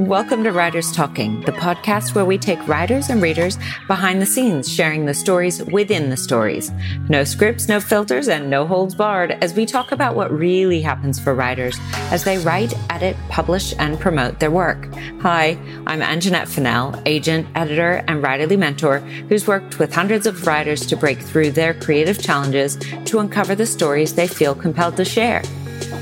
[0.00, 4.72] Welcome to Writers Talking, the podcast where we take writers and readers behind the scenes,
[4.72, 6.72] sharing the stories within the stories.
[7.10, 11.20] No scripts, no filters, and no holds barred as we talk about what really happens
[11.20, 11.78] for writers
[12.10, 14.88] as they write, edit, publish, and promote their work.
[15.20, 20.86] Hi, I'm Anjanette Fennell, agent, editor, and writerly mentor who's worked with hundreds of writers
[20.86, 25.42] to break through their creative challenges to uncover the stories they feel compelled to share.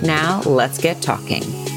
[0.04, 1.67] Now, let's get talking.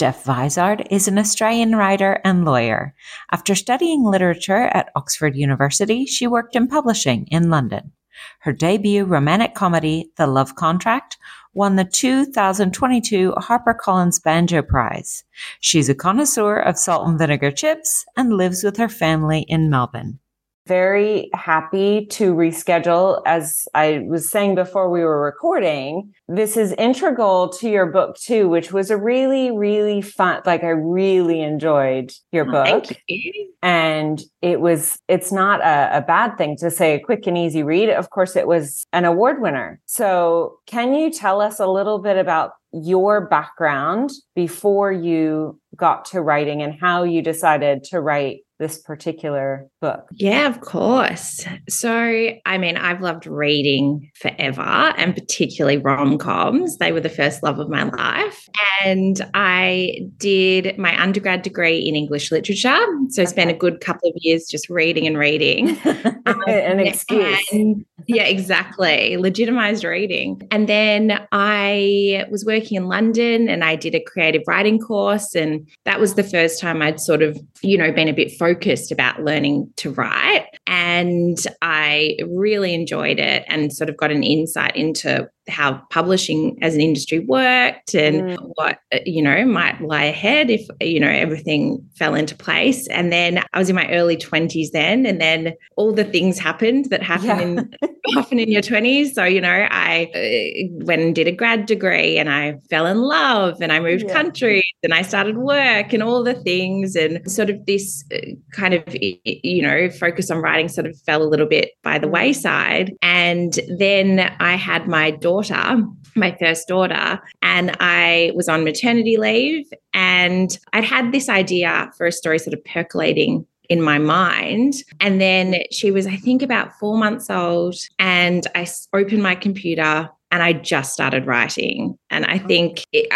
[0.00, 2.94] Steph Vizard is an Australian writer and lawyer.
[3.32, 7.92] After studying literature at Oxford University, she worked in publishing in London.
[8.38, 11.18] Her debut romantic comedy, The Love Contract,
[11.52, 15.22] won the 2022 HarperCollins Banjo Prize.
[15.60, 20.18] She's a connoisseur of salt and vinegar chips and lives with her family in Melbourne
[20.66, 23.22] very happy to reschedule.
[23.26, 28.48] As I was saying before we were recording, this is integral to your book too,
[28.48, 32.96] which was a really, really fun, like I really enjoyed your oh, book.
[33.08, 33.52] You.
[33.62, 37.62] And it was, it's not a, a bad thing to say a quick and easy
[37.62, 37.90] read.
[37.90, 39.80] Of course, it was an award winner.
[39.86, 46.22] So can you tell us a little bit about your background before you got to
[46.22, 50.06] writing and how you decided to write this particular book?
[50.12, 51.44] Yeah, of course.
[51.68, 56.76] So, I mean, I've loved reading forever and particularly rom coms.
[56.76, 58.48] They were the first love of my life.
[58.84, 62.78] And I did my undergrad degree in English literature.
[63.08, 65.70] So, I spent a good couple of years just reading and reading.
[66.26, 67.40] um, An excuse.
[67.50, 69.16] And, yeah, exactly.
[69.16, 70.46] Legitimized reading.
[70.50, 75.34] And then I was working in London and I did a creative writing course.
[75.34, 78.49] And that was the first time I'd sort of, you know, been a bit focused
[78.50, 80.46] focused about learning to write.
[80.66, 86.74] And I really enjoyed it and sort of got an insight into how publishing as
[86.74, 88.52] an industry worked and mm.
[88.54, 93.12] what uh, you know might lie ahead if you know everything fell into place and
[93.12, 97.02] then i was in my early 20s then and then all the things happened that
[97.02, 97.40] happen yeah.
[97.40, 97.74] in
[98.16, 102.18] often in your 20s so you know i uh, went and did a grad degree
[102.18, 104.12] and i fell in love and i moved yeah.
[104.12, 108.18] countries and i started work and all the things and sort of this uh,
[108.52, 112.06] kind of you know focus on writing sort of fell a little bit by the
[112.06, 112.12] mm.
[112.12, 115.82] wayside and then i had my daughter daughter,
[116.14, 119.66] my first daughter, and I was on maternity leave.
[119.94, 124.74] And I'd had this idea for a story sort of percolating in my mind.
[125.00, 127.76] And then she was, I think, about four months old.
[127.98, 131.96] And I opened my computer and I just started writing.
[132.10, 133.08] And I think, it,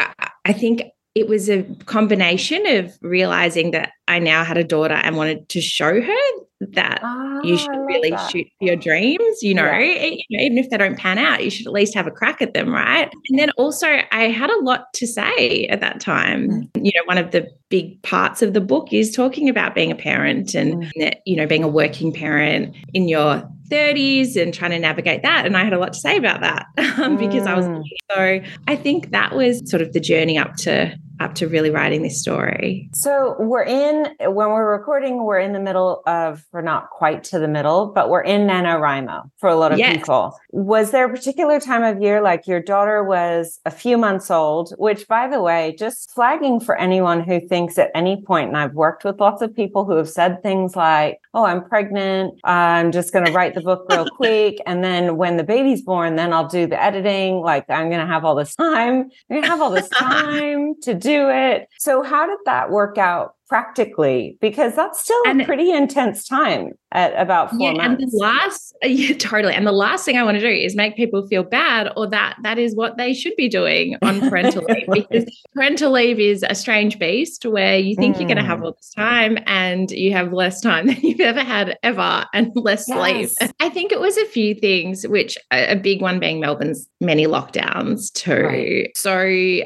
[0.45, 0.83] I think
[1.15, 5.61] it was a combination of realizing that I now had a daughter and wanted to
[5.61, 7.01] show her that
[7.45, 8.31] you should really that.
[8.31, 10.17] shoot for your dreams, you know, yeah.
[10.41, 12.73] even if they don't pan out, you should at least have a crack at them,
[12.73, 13.13] right?
[13.29, 16.49] And then also, I had a lot to say at that time.
[16.49, 16.71] Mm.
[16.77, 19.97] You know, one of the big parts of the book is talking about being a
[19.97, 21.15] parent and, mm.
[21.27, 25.47] you know, being a working parent in your 30s and trying to navigate that.
[25.47, 26.67] And I had a lot to say about that
[26.99, 27.83] um, because I was, mm.
[28.13, 32.03] so I think that was sort of the journey up to up to really writing
[32.03, 32.89] this story?
[32.93, 37.39] So we're in when we're recording, we're in the middle of, we're not quite to
[37.39, 39.97] the middle, but we're in NaNoWriMo for a lot of yes.
[39.97, 40.37] people.
[40.51, 44.75] Was there a particular time of year, like your daughter was a few months old,
[44.79, 48.75] which by the way, just flagging for anyone who thinks at any point, and I've
[48.75, 52.39] worked with lots of people who have said things like, Oh, I'm pregnant.
[52.45, 54.59] I'm just going to write the book real quick.
[54.66, 57.41] And then when the baby's born, then I'll do the editing.
[57.41, 59.10] Like I'm going to have all this time.
[59.31, 61.69] I'm going to have all this time to do it.
[61.78, 64.37] So how did that work out practically?
[64.41, 68.03] Because that's still and, a pretty intense time at about four yeah, months.
[68.03, 69.53] And the last, yeah, totally.
[69.53, 72.37] And the last thing I want to do is make people feel bad or that
[72.43, 74.87] that is what they should be doing on parental leave.
[75.09, 78.21] Because parental leave is a strange beast where you think mm.
[78.21, 81.43] you're going to have all this time and you have less time than you've ever
[81.43, 83.34] had ever and less yes.
[83.37, 83.50] sleep.
[83.60, 88.13] I think it was a few things, which a big one being Melbourne's many lockdowns
[88.13, 88.45] too.
[88.45, 88.97] Right.
[88.97, 89.13] So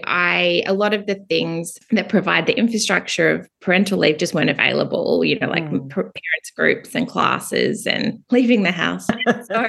[0.04, 4.50] I, a lot of the things that provide the infrastructure of parental leave just weren't
[4.50, 5.90] available, you know, like mm.
[5.90, 9.08] parents groups and classes and leaving the house.
[9.50, 9.66] so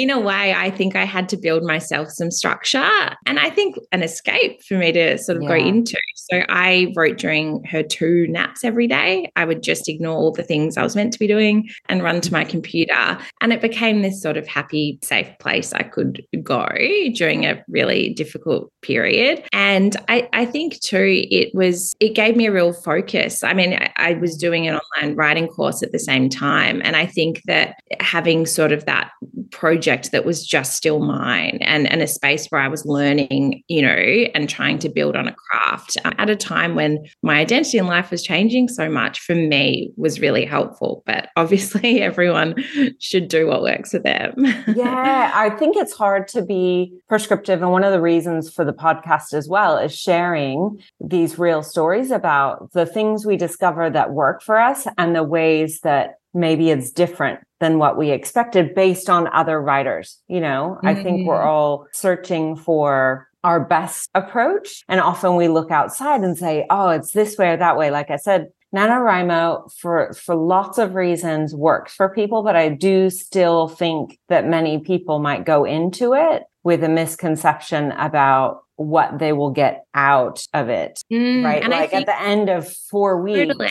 [0.00, 3.76] in a way, I think I had to build myself some structure and I think
[3.92, 5.48] an escape for me to sort of yeah.
[5.48, 5.98] go into.
[6.14, 9.30] So I wrote during her two naps every day.
[9.36, 12.20] I would just ignore all the things I was meant to be doing and run
[12.22, 13.18] to my computer.
[13.40, 16.66] And it became this sort of happy, safe place I could go
[17.14, 19.44] during a really difficult period.
[19.52, 23.44] And I, I think too, it was, it gave me a real focus.
[23.44, 26.80] I mean, I, I was doing an online writing course at the same time.
[26.84, 29.10] And I think that having sort of that
[29.50, 33.82] project that was just still mine and, and a space where I was learning, you
[33.82, 37.78] know, and trying to build on a craft um, at a time when my identity
[37.78, 41.02] in life was changing so much for me was really helpful.
[41.06, 42.54] But obviously, everyone
[42.98, 44.34] should do what works for them.
[44.74, 47.62] yeah, I think it's hard to be prescriptive.
[47.62, 52.10] And one of the reasons for the podcast as well is sharing these real stories
[52.10, 56.90] about the things we discover that work for us and the ways that maybe it's
[56.90, 60.18] different than what we expected based on other writers.
[60.28, 60.86] You know, mm-hmm.
[60.86, 61.48] I think we're mm-hmm.
[61.48, 64.82] all searching for our best approach.
[64.88, 67.90] And often we look outside and say, oh, it's this way or that way.
[67.90, 73.10] Like I said, NaNoWriMo for, for lots of reasons works for people, but I do
[73.10, 79.32] still think that many people might go into it with a misconception about what they
[79.32, 81.02] will get out of it.
[81.12, 81.68] Mm, right.
[81.68, 83.70] Like at the end of four weeks, totally.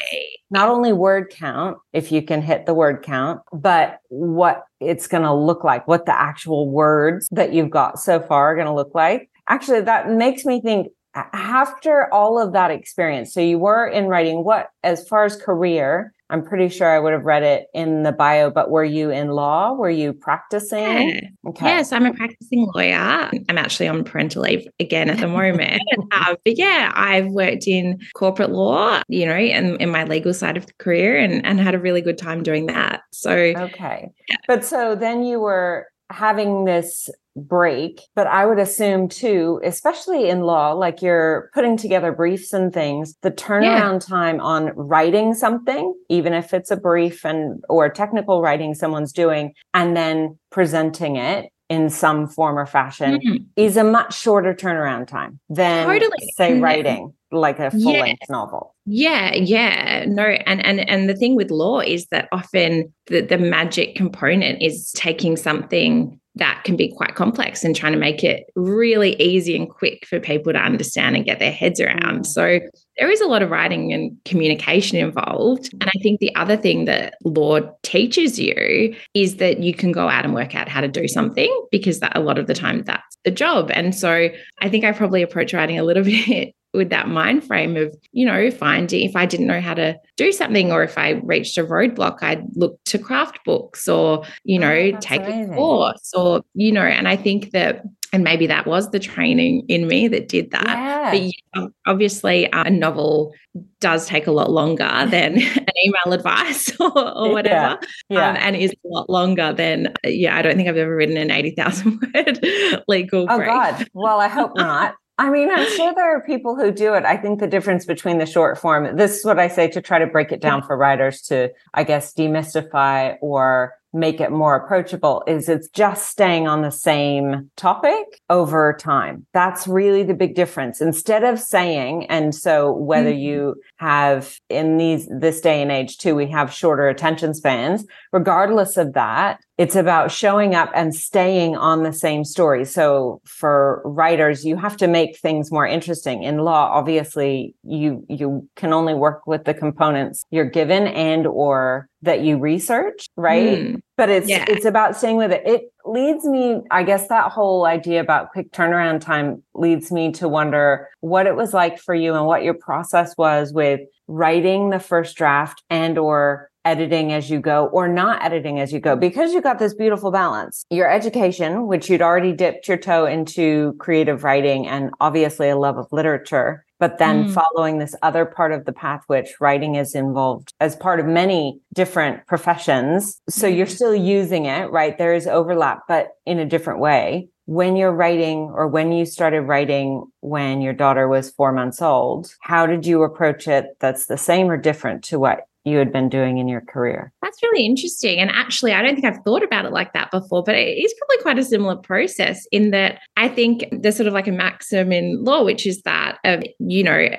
[0.52, 5.24] not only word count, if you can hit the word count, but what it's going
[5.24, 8.74] to look like, what the actual words that you've got so far are going to
[8.74, 9.32] look like.
[9.48, 14.44] Actually, that makes me think after all of that experience, so you were in writing,
[14.44, 18.12] what, as far as career, I'm pretty sure I would have read it in the
[18.12, 19.74] bio, but were you in law?
[19.74, 21.10] Were you practicing?
[21.10, 21.22] Yeah.
[21.48, 21.66] Okay.
[21.66, 23.32] Yes, I'm a practicing lawyer.
[23.50, 25.82] I'm actually on parental leave again at the moment.
[26.12, 30.56] uh, but yeah, I've worked in corporate law, you know, and in my legal side
[30.56, 33.02] of the career and, and had a really good time doing that.
[33.12, 34.10] So, okay.
[34.30, 34.38] Yeah.
[34.48, 37.10] But so then you were having this
[37.48, 38.02] break.
[38.16, 43.16] But I would assume too, especially in law, like you're putting together briefs and things,
[43.22, 44.16] the turnaround yeah.
[44.16, 49.54] time on writing something, even if it's a brief and or technical writing someone's doing,
[49.74, 53.44] and then presenting it in some form or fashion mm-hmm.
[53.56, 56.34] is a much shorter turnaround time than totally.
[56.36, 58.32] say writing like a full length yeah.
[58.34, 58.76] novel.
[58.86, 60.06] Yeah, yeah.
[60.08, 64.62] No, and and and the thing with law is that often the, the magic component
[64.62, 69.56] is taking something that can be quite complex and trying to make it really easy
[69.56, 72.22] and quick for people to understand and get their heads around.
[72.22, 72.26] Mm.
[72.26, 72.60] So
[72.98, 75.70] there is a lot of writing and communication involved.
[75.80, 80.10] And I think the other thing that law teaches you is that you can go
[80.10, 82.84] out and work out how to do something because that a lot of the time
[82.84, 83.72] that's the job.
[83.74, 84.30] And so
[84.62, 88.26] I think I probably approach writing a little bit with that mind frame of, you
[88.26, 91.64] know, finding if I didn't know how to do something or if I reached a
[91.64, 96.72] roadblock, I'd look to craft books or, you know, oh, take a course or, you
[96.72, 100.52] know, and I think that and maybe that was the training in me that did
[100.52, 100.66] that.
[101.14, 101.30] Yeah.
[101.54, 103.34] But obviously, uh, a novel
[103.80, 107.80] does take a lot longer than an email advice or, or whatever,
[108.10, 108.10] yeah.
[108.10, 108.30] Yeah.
[108.30, 110.36] Um, and is a lot longer than yeah.
[110.36, 112.40] I don't think I've ever written an eighty thousand word
[112.88, 113.28] legal.
[113.30, 113.50] Oh brief.
[113.50, 113.88] God!
[113.94, 114.96] Well, I hope not.
[115.20, 117.04] I mean, I'm sure there are people who do it.
[117.04, 120.00] I think the difference between the short form, this is what I say to try
[120.00, 125.24] to break it down for writers to, I guess, demystify or make it more approachable
[125.28, 129.26] is it's just staying on the same topic over time.
[129.34, 130.82] That's really the big difference.
[130.82, 133.20] Instead of saying, and so whether mm-hmm.
[133.20, 138.78] you have in these, this day and age too, we have shorter attention spans, regardless
[138.78, 142.64] of that, it's about showing up and staying on the same story.
[142.64, 146.24] So for writers, you have to make things more interesting.
[146.24, 151.89] In law, obviously, you you can only work with the components you're given and or
[152.02, 153.60] that you research, right?
[153.60, 154.46] Mm, but it's yeah.
[154.48, 155.42] it's about staying with it.
[155.46, 160.28] It leads me, I guess that whole idea about quick turnaround time leads me to
[160.28, 164.80] wonder what it was like for you and what your process was with writing the
[164.80, 169.34] first draft and or editing as you go or not editing as you go because
[169.34, 170.66] you got this beautiful balance.
[170.70, 175.78] Your education, which you'd already dipped your toe into creative writing and obviously a love
[175.78, 177.34] of literature, but then mm.
[177.34, 181.60] following this other part of the path, which writing is involved as part of many
[181.74, 183.22] different professions.
[183.30, 183.76] So you're mm.
[183.76, 184.98] still using it, right?
[184.98, 187.30] There is overlap, but in a different way.
[187.46, 192.32] When you're writing or when you started writing when your daughter was four months old,
[192.42, 196.10] how did you approach it that's the same or different to what you had been
[196.10, 197.12] doing in your career.
[197.22, 198.20] That's really interesting.
[198.20, 200.94] And actually, I don't think I've thought about it like that before, but it is
[200.98, 204.92] probably quite a similar process in that I think there's sort of like a maxim
[204.92, 207.10] in law, which is that, of, you know,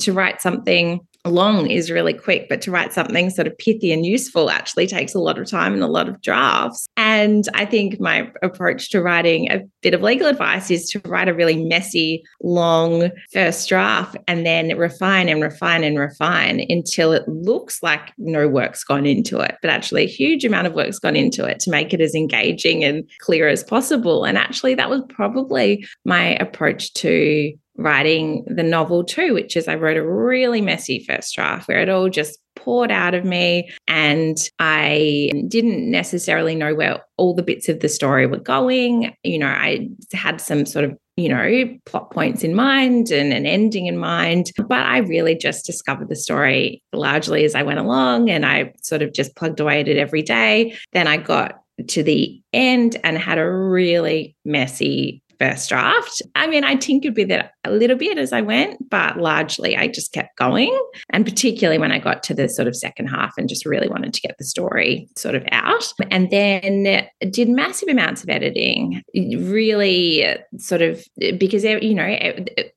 [0.00, 4.06] to write something long is really quick, but to write something sort of pithy and
[4.06, 6.88] useful actually takes a lot of time and a lot of drafts.
[6.96, 11.28] And I think my approach to writing a bit of legal advice is to write
[11.28, 17.28] a really messy, long first draft and then refine and refine and refine until it
[17.28, 21.16] looks like no work's gone into it, but actually a huge amount of work's gone
[21.16, 24.24] into it to make it as engaging and clear as possible.
[24.24, 29.74] And actually, that was probably my approach to writing the novel too, which is I
[29.74, 34.36] wrote a really messy first draft where it all just poured out of me and
[34.58, 39.14] I didn't necessarily know where all the bits of the story were going.
[39.22, 43.44] You know, I had some sort of you know, plot points in mind and an
[43.44, 44.52] ending in mind.
[44.56, 49.02] But I really just discovered the story largely as I went along and I sort
[49.02, 50.76] of just plugged away at it every day.
[50.92, 56.22] Then I got to the end and had a really messy first draft.
[56.34, 59.88] I mean, I tinkered with it a little bit as I went, but largely I
[59.88, 60.78] just kept going.
[61.10, 64.12] And particularly when I got to the sort of second half and just really wanted
[64.12, 65.92] to get the story sort of out.
[66.10, 70.26] And then did massive amounts of editing, really
[70.58, 71.02] sort of
[71.38, 72.04] because, you know,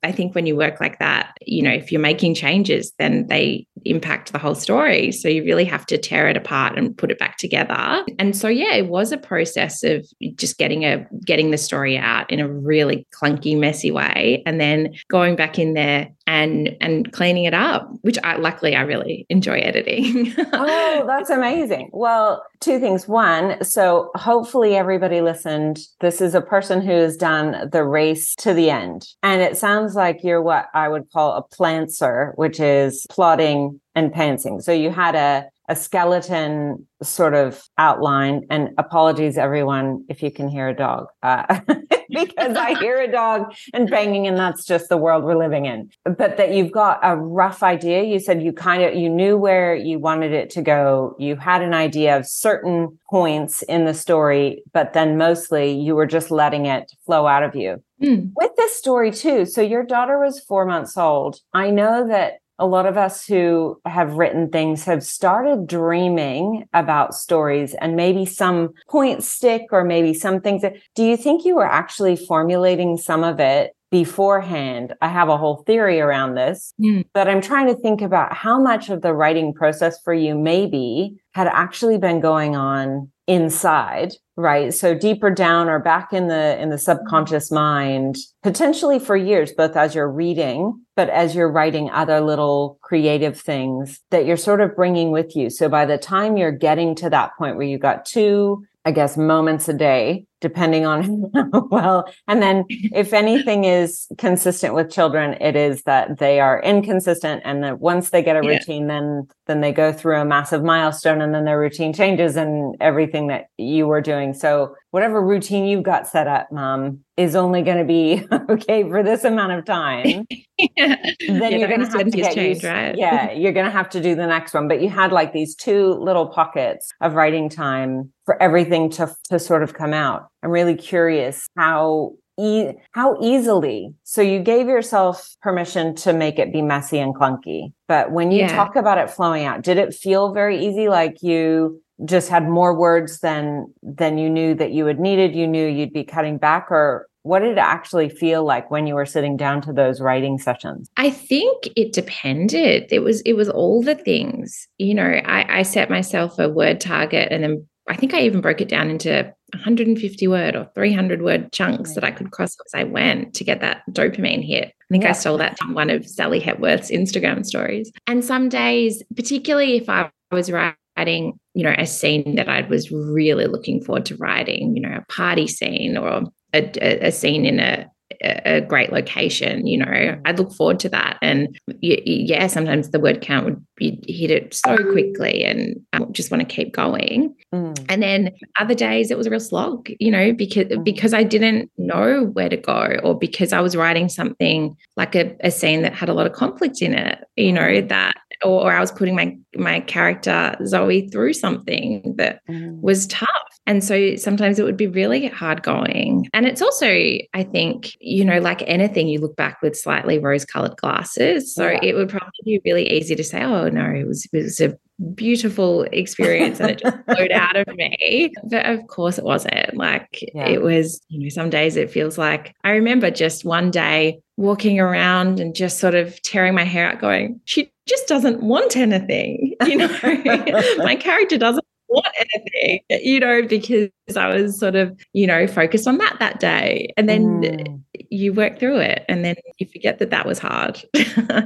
[0.04, 3.68] I think when you work like that, you know, if you're making changes, then they
[3.86, 5.12] impact the whole story.
[5.12, 8.04] So you really have to tear it apart and put it back together.
[8.20, 12.30] And so, yeah, it was a process of just getting a getting the story out
[12.32, 17.44] in a really clunky, messy way, and then going back in there and and cleaning
[17.46, 17.90] it up.
[18.02, 20.34] Which I luckily I really enjoy editing.
[20.54, 21.90] oh, that's amazing.
[21.92, 23.08] Well, two things.
[23.08, 25.80] One, so hopefully everybody listened.
[26.00, 29.96] This is a person who has done the race to the end, and it sounds
[29.96, 34.62] like you're what I would call a plantser, which is plotting and pantsing.
[34.62, 40.50] So you had a a skeleton sort of outline and apologies everyone if you can
[40.50, 41.60] hear a dog uh,
[42.10, 45.90] because i hear a dog and banging and that's just the world we're living in.
[46.04, 48.04] But that you've got a rough idea.
[48.04, 51.16] You said you kind of you knew where you wanted it to go.
[51.18, 56.06] You had an idea of certain points in the story but then mostly you were
[56.06, 57.82] just letting it flow out of you.
[58.02, 58.32] Mm.
[58.36, 61.40] with this story too so your daughter was four months old.
[61.54, 67.14] I know that a lot of us who have written things have started dreaming about
[67.14, 71.56] stories and maybe some points stick or maybe some things that do you think you
[71.56, 77.04] were actually formulating some of it beforehand i have a whole theory around this mm.
[77.14, 81.18] but i'm trying to think about how much of the writing process for you maybe
[81.34, 84.74] had actually been going on inside right?
[84.74, 87.56] So deeper down or back in the in the subconscious mm-hmm.
[87.56, 93.40] mind potentially for years both as you're reading but as you're writing other little creative
[93.40, 95.50] things that you're sort of bringing with you.
[95.50, 99.16] So by the time you're getting to that point where you got two i guess
[99.16, 101.32] moments a day depending on
[101.72, 107.42] well and then if anything is consistent with children it is that they are inconsistent
[107.46, 108.88] and that once they get a routine yeah.
[108.88, 113.28] then then they go through a massive milestone and then their routine changes and everything
[113.28, 114.34] that you were doing.
[114.34, 119.04] So whatever routine you've got set up mom is only going to be okay for
[119.04, 120.26] this amount of time.
[120.78, 120.96] Yeah.
[121.28, 122.96] then yeah, you're going to have to get change, used, right?
[122.96, 124.68] yeah you're going to have to do the next one.
[124.68, 129.40] But you had like these two little pockets of writing time for everything to to
[129.40, 130.28] sort of come out.
[130.44, 133.94] I'm really curious how e- how easily.
[134.04, 137.74] So you gave yourself permission to make it be messy and clunky.
[137.88, 138.56] But when you yeah.
[138.56, 142.78] talk about it flowing out, did it feel very easy like you just had more
[142.78, 146.68] words than than you knew that you had needed, you knew you'd be cutting back
[146.72, 150.38] or what did it actually feel like when you were sitting down to those writing
[150.38, 155.60] sessions i think it depended it was it was all the things you know i,
[155.60, 158.90] I set myself a word target and then i think i even broke it down
[158.90, 163.44] into 150 word or 300 word chunks that I could cross as I went to
[163.44, 164.70] get that dopamine hit.
[164.70, 165.12] I think yeah.
[165.12, 167.92] I stole that from one of Sally Hepworth's Instagram stories.
[168.08, 172.92] And some days, particularly if I was writing, you know, a scene that I was
[172.92, 176.24] really looking forward to writing, you know, a party scene or
[176.54, 177.90] a, a scene in a
[178.22, 183.22] a great location you know i'd look forward to that and yeah sometimes the word
[183.22, 187.86] count would be hit it so quickly and I just want to keep going mm.
[187.90, 190.84] and then other days it was a real slog you know because mm.
[190.84, 195.36] because i didn't know where to go or because i was writing something like a,
[195.42, 197.90] a scene that had a lot of conflict in it you know mm.
[197.90, 202.80] that or, or i was putting my my character zoe through something that mm.
[202.82, 203.30] was tough
[203.66, 206.28] and so sometimes it would be really hard going.
[206.34, 210.44] And it's also, I think, you know, like anything, you look back with slightly rose
[210.44, 211.54] colored glasses.
[211.56, 211.80] So yeah.
[211.82, 214.78] it would probably be really easy to say, oh, no, it was, it was a
[215.16, 218.34] beautiful experience and it just flowed out of me.
[218.50, 219.78] But of course it wasn't.
[219.78, 220.48] Like yeah.
[220.48, 224.80] it was, you know, some days it feels like I remember just one day walking
[224.80, 229.56] around and just sort of tearing my hair out, going, she just doesn't want anything.
[229.66, 229.88] You know,
[230.78, 235.88] my character doesn't want anything, you know, because I was sort of, you know, focused
[235.88, 236.94] on that that day.
[236.98, 237.84] And then mm.
[238.10, 240.82] You work through it and then you forget that that was hard.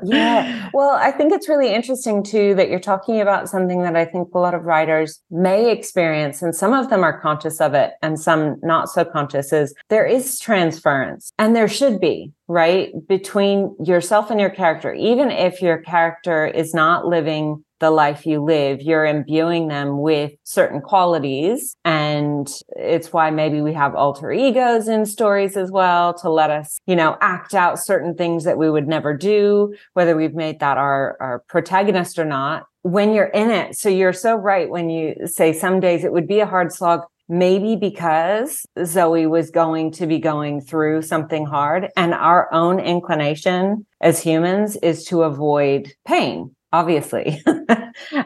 [0.04, 0.70] yeah.
[0.74, 4.30] Well, I think it's really interesting too that you're talking about something that I think
[4.34, 8.20] a lot of writers may experience, and some of them are conscious of it and
[8.20, 14.32] some not so conscious, is there is transference and there should be right between yourself
[14.32, 19.06] and your character even if your character is not living the life you live, you're
[19.06, 21.76] imbuing them with certain qualities.
[21.86, 26.80] And it's why maybe we have alter egos in stories as well to let us,
[26.88, 30.78] you know, act out certain things that we would never do, whether we've made that
[30.78, 32.66] our, our protagonist or not.
[32.84, 33.76] When you're in it.
[33.76, 37.02] So you're so right when you say some days it would be a hard slog
[37.30, 43.86] maybe because Zoe was going to be going through something hard and our own inclination
[44.00, 47.42] as humans is to avoid pain obviously.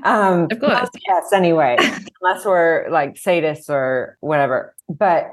[0.04, 0.90] um, of course.
[1.08, 1.78] Yes, anyway,
[2.22, 4.76] unless we're like sadists or whatever.
[4.90, 5.32] But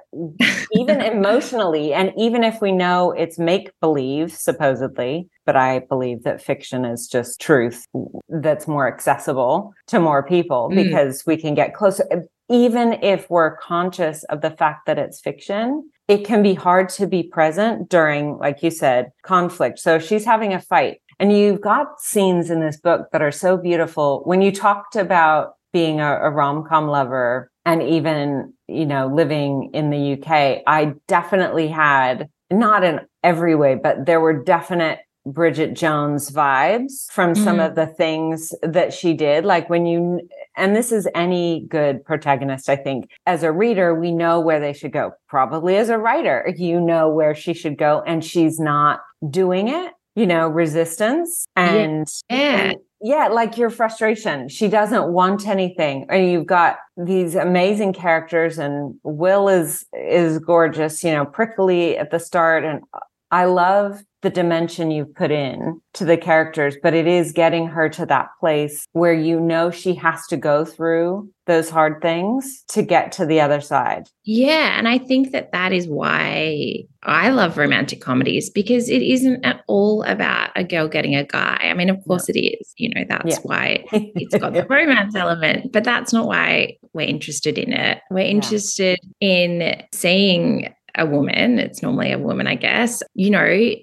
[0.75, 6.41] even emotionally, and even if we know it's make believe, supposedly, but I believe that
[6.41, 7.87] fiction is just truth
[8.29, 10.77] that's more accessible to more people mm.
[10.77, 12.05] because we can get closer.
[12.51, 17.07] Even if we're conscious of the fact that it's fiction, it can be hard to
[17.07, 19.79] be present during, like you said, conflict.
[19.79, 23.57] So she's having a fight and you've got scenes in this book that are so
[23.57, 24.23] beautiful.
[24.25, 29.71] When you talked about being a, a rom com lover and even, you know, living
[29.75, 35.75] in the UK, I definitely had not in every way, but there were definite Bridget
[35.75, 37.45] Jones vibes from mm-hmm.
[37.45, 39.45] some of the things that she did.
[39.45, 40.21] Like when you,
[40.57, 43.11] and this is any good protagonist, I think.
[43.27, 45.13] As a reader, we know where they should go.
[45.29, 49.93] Probably as a writer, you know where she should go, and she's not doing it
[50.15, 52.73] you know, resistance and, yeah.
[53.01, 54.49] yeah, like your frustration.
[54.49, 56.07] She doesn't want anything.
[56.11, 62.11] And you've got these amazing characters and Will is is gorgeous, you know, prickly at
[62.11, 62.83] the start and
[63.31, 67.89] I love the dimension you've put in to the characters, but it is getting her
[67.91, 72.83] to that place where you know she has to go through those hard things to
[72.83, 74.09] get to the other side.
[74.25, 74.77] Yeah.
[74.77, 79.63] And I think that that is why I love romantic comedies because it isn't at
[79.69, 81.57] all about a girl getting a guy.
[81.63, 83.41] I mean, of course it is, you know, that's yeah.
[83.45, 88.01] why it's got the romance element, but that's not why we're interested in it.
[88.11, 89.29] We're interested yeah.
[89.29, 93.75] in seeing a woman, it's normally a woman, I guess, you know,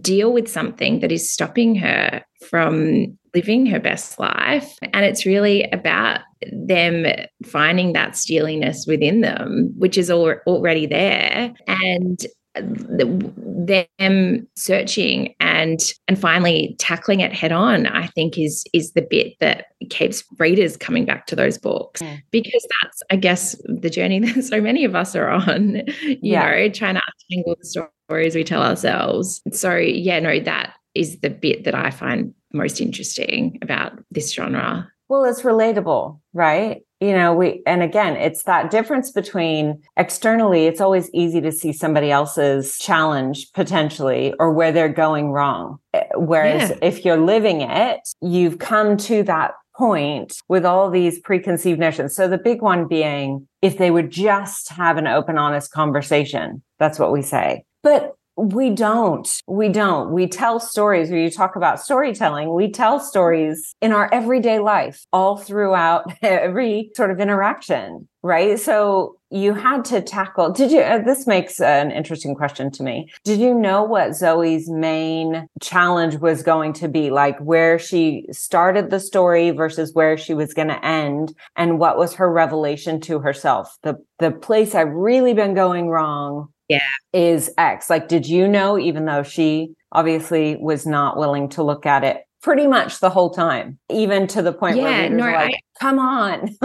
[0.00, 4.76] deal with something that is stopping her from living her best life.
[4.94, 6.20] And it's really about
[6.52, 7.06] them
[7.44, 11.52] finding that steeliness within them, which is already there.
[11.66, 12.18] And
[12.58, 19.34] them searching and and finally tackling it head on i think is is the bit
[19.40, 22.16] that keeps readers coming back to those books yeah.
[22.30, 26.50] because that's i guess the journey that so many of us are on you yeah.
[26.50, 31.30] know trying to untangle the stories we tell ourselves so yeah no that is the
[31.30, 37.34] bit that i find most interesting about this genre well it's relatable right you know
[37.34, 42.78] we and again it's that difference between externally it's always easy to see somebody else's
[42.78, 45.78] challenge potentially or where they're going wrong.
[45.94, 46.76] Eh, whereas yeah.
[46.82, 52.16] if you're living it you've come to that point with all these preconceived notions.
[52.16, 56.98] So the big one being if they would just have an open honest conversation that's
[56.98, 57.64] what we say.
[57.82, 59.42] But we don't.
[59.46, 60.12] We don't.
[60.12, 62.52] We tell stories when you talk about storytelling.
[62.52, 68.60] We tell stories in our everyday life all throughout every sort of interaction, right?
[68.60, 73.10] So you had to tackle, did you, uh, this makes an interesting question to me.
[73.24, 77.10] Did you know what Zoe's main challenge was going to be?
[77.10, 81.96] Like where she started the story versus where she was going to end and what
[81.96, 83.76] was her revelation to herself?
[83.82, 86.80] The, the place I've really been going wrong yeah.
[87.12, 87.90] is x.
[87.90, 92.22] Like did you know even though she obviously was not willing to look at it
[92.42, 95.98] pretty much the whole time even to the point yeah, where no, like I, come
[95.98, 96.56] on.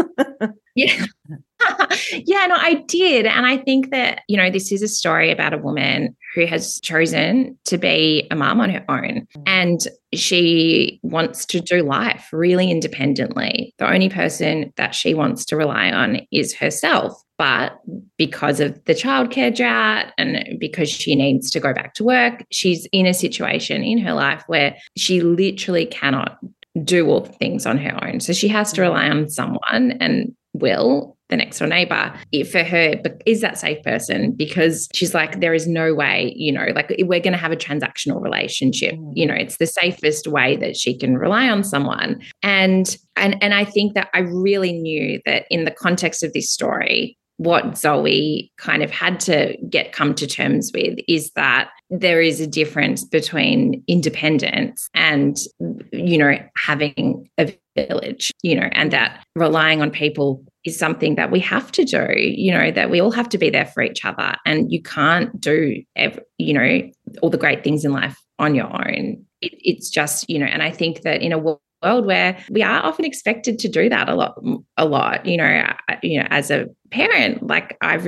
[0.76, 1.06] Yeah
[2.26, 5.54] yeah no i did and i think that you know this is a story about
[5.54, 9.44] a woman who has chosen to be a mom on her own mm.
[9.46, 15.56] and she wants to do life really independently the only person that she wants to
[15.56, 17.82] rely on is herself but
[18.20, 22.88] because of the childcare drought and because she needs to go back to work, she's
[22.92, 26.38] in a situation in her life where she literally cannot
[26.84, 28.20] do all the things on her own.
[28.20, 32.14] So she has to rely on someone and will the next door neighbor.
[32.32, 34.34] It, for her, is that safe person?
[34.34, 37.56] Because she's like, there is no way, you know, like we're going to have a
[37.56, 38.94] transactional relationship.
[38.94, 39.14] Mm.
[39.16, 42.22] You know, it's the safest way that she can rely on someone.
[42.44, 46.52] And and and I think that I really knew that in the context of this
[46.52, 52.22] story, what Zoe kind of had to get come to terms with is that there
[52.22, 55.38] is a difference between independence and
[55.92, 61.32] you know having a village you know and that relying on people is something that
[61.32, 64.06] we have to do you know that we all have to be there for each
[64.06, 64.36] other.
[64.46, 68.68] And you can't do every, you know all the great things in life on your
[68.68, 69.26] own.
[69.42, 72.84] It, it's just you know and i think that in a world where we are
[72.84, 74.40] often expected to do that a lot
[74.78, 78.08] a lot you know you know as a parent, like I've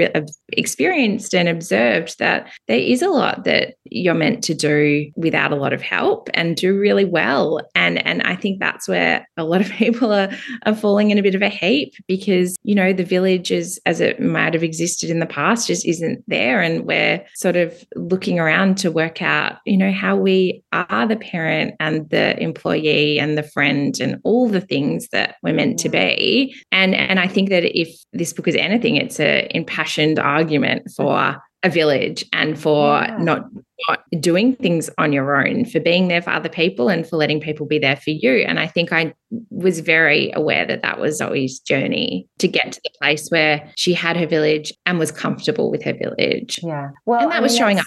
[0.50, 5.56] experienced and observed that there is a lot that you're meant to do without a
[5.56, 7.62] lot of help and do really well.
[7.76, 10.30] And and I think that's where a lot of people are
[10.66, 14.02] are falling in a bit of a heap because you know the village is as
[14.02, 18.40] it might have existed in the past just isn't there, and we're sort of looking
[18.40, 23.38] around to work out you know how we are the parent and the employee and
[23.38, 26.56] the friend and all the things that we're meant to be.
[26.72, 30.92] And and I think that if this book is anything anything, it's an impassioned argument
[30.96, 31.40] for mm-hmm.
[31.64, 33.18] a village and for yeah.
[33.20, 33.46] not,
[33.88, 37.40] not doing things on your own, for being there for other people and for letting
[37.40, 38.38] people be there for you.
[38.48, 39.14] And I think I
[39.50, 43.94] was very aware that that was Zoe's journey to get to the place where she
[43.94, 46.60] had her village and was comfortable with her village.
[46.64, 46.90] Yeah.
[47.06, 47.86] Well, and that I was mean, showing up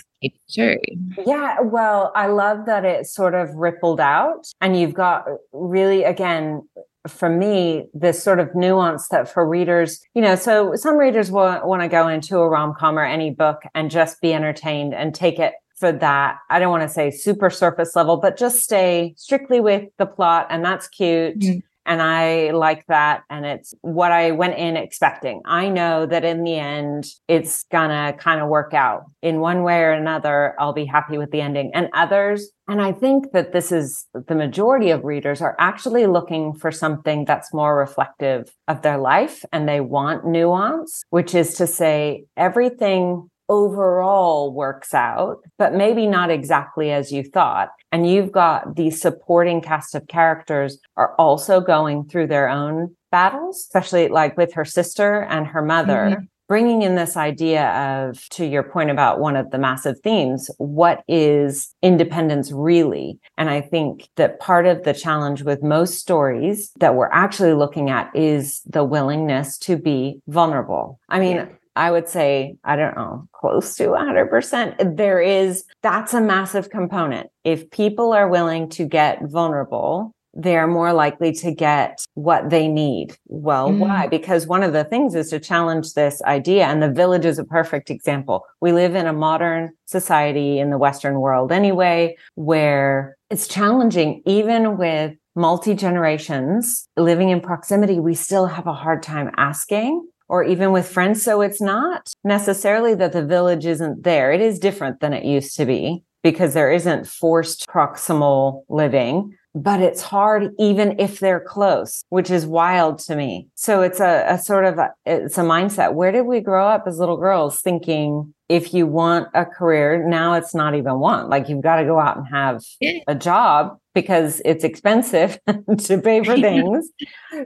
[0.50, 0.78] too.
[1.26, 1.60] Yeah.
[1.60, 6.68] Well, I love that it sort of rippled out and you've got really, again,
[7.08, 11.60] for me, this sort of nuance that for readers, you know, so some readers will
[11.64, 15.14] want to go into a rom com or any book and just be entertained and
[15.14, 16.38] take it for that.
[16.48, 20.46] I don't want to say super surface level, but just stay strictly with the plot.
[20.50, 21.38] And that's cute.
[21.38, 21.58] Mm-hmm.
[21.86, 23.22] And I like that.
[23.30, 25.40] And it's what I went in expecting.
[25.46, 29.80] I know that in the end, it's gonna kind of work out in one way
[29.80, 30.54] or another.
[30.58, 31.70] I'll be happy with the ending.
[31.74, 36.52] And others, and I think that this is the majority of readers are actually looking
[36.52, 41.66] for something that's more reflective of their life and they want nuance, which is to
[41.66, 47.70] say everything overall works out, but maybe not exactly as you thought.
[47.92, 53.58] And you've got the supporting cast of characters are also going through their own battles,
[53.58, 56.10] especially like with her sister and her mother.
[56.10, 56.24] Mm-hmm.
[56.48, 61.02] Bringing in this idea of, to your point about one of the massive themes, what
[61.08, 63.18] is independence really?
[63.36, 67.90] And I think that part of the challenge with most stories that we're actually looking
[67.90, 71.00] at is the willingness to be vulnerable.
[71.08, 71.48] I mean, yeah.
[71.76, 74.96] I would say, I don't know, close to 100%.
[74.96, 77.28] There is, that's a massive component.
[77.44, 83.16] If people are willing to get vulnerable, they're more likely to get what they need.
[83.26, 83.78] Well, mm.
[83.78, 84.06] why?
[84.06, 86.64] Because one of the things is to challenge this idea.
[86.64, 88.44] And the village is a perfect example.
[88.60, 94.76] We live in a modern society in the Western world anyway, where it's challenging, even
[94.76, 100.72] with multi generations living in proximity, we still have a hard time asking or even
[100.72, 101.22] with friends.
[101.22, 104.32] So it's not necessarily that the village isn't there.
[104.32, 109.80] It is different than it used to be because there isn't forced proximal living, but
[109.80, 113.48] it's hard even if they're close, which is wild to me.
[113.54, 115.94] So it's a, a sort of a, it's a mindset.
[115.94, 120.34] Where did we grow up as little girls thinking if you want a career, now
[120.34, 121.28] it's not even want.
[121.28, 122.62] Like you've got to go out and have
[123.08, 125.38] a job because it's expensive
[125.78, 126.88] to pay for things.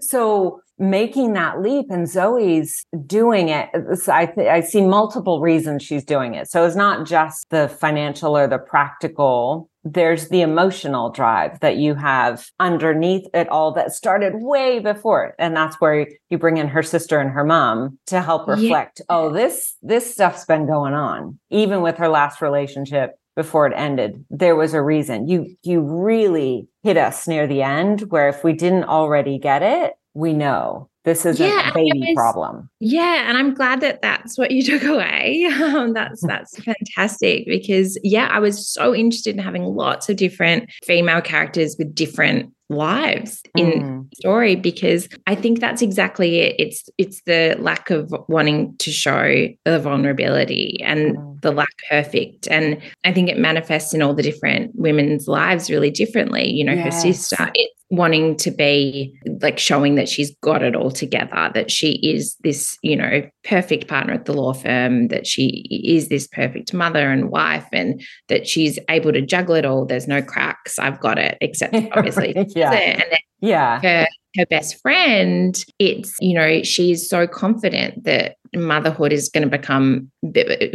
[0.01, 3.69] so making that leap and Zoe's doing it.
[4.09, 6.51] I, th- I see multiple reasons she's doing it.
[6.51, 9.69] So it's not just the financial or the practical.
[9.85, 15.35] There's the emotional drive that you have underneath it all that started way before it.
[15.38, 19.01] And that's where you bring in her sister and her mom to help reflect.
[19.01, 19.07] Yeah.
[19.09, 24.25] Oh, this, this stuff's been going on, even with her last relationship before it ended
[24.29, 28.53] there was a reason you you really hit us near the end where if we
[28.53, 32.68] didn't already get it we know this isn't yeah, a baby was, problem.
[32.79, 35.44] Yeah, and I'm glad that that's what you took away.
[35.46, 40.70] Um, that's that's fantastic because yeah, I was so interested in having lots of different
[40.85, 44.14] female characters with different lives in mm.
[44.14, 46.55] story because I think that's exactly it.
[46.59, 51.40] It's it's the lack of wanting to show the vulnerability and mm.
[51.40, 52.46] the lack perfect.
[52.49, 56.49] And I think it manifests in all the different women's lives really differently.
[56.51, 56.85] You know, yes.
[56.85, 57.51] her sister.
[57.55, 62.37] It's wanting to be like showing that she's got it all together, that she is
[62.42, 67.11] this, you know, perfect partner at the law firm, that she is this perfect mother
[67.11, 69.85] and wife, and that she's able to juggle it all.
[69.85, 70.79] There's no cracks.
[70.79, 72.35] I've got it, except obviously.
[72.55, 72.72] yeah.
[72.72, 73.81] And then yeah.
[73.81, 79.59] Her, her best friend, it's, you know, she's so confident that motherhood is going to
[79.59, 80.11] become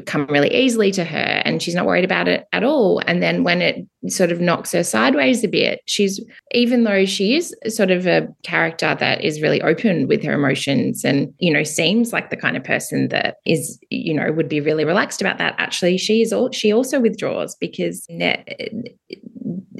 [0.06, 3.44] come really easily to her and she's not worried about it at all and then
[3.44, 7.92] when it sort of knocks her sideways a bit she's even though she is sort
[7.92, 12.30] of a character that is really open with her emotions and you know seems like
[12.30, 15.98] the kind of person that is you know would be really relaxed about that actually
[15.98, 18.06] she is all she also withdraws because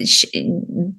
[0.04, 0.52] she,